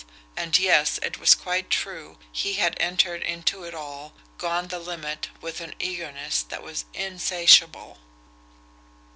[0.35, 5.29] And, yes, it was quite true, he had entered into it all, gone the limit,
[5.41, 7.99] with an eagerness that was insatiable.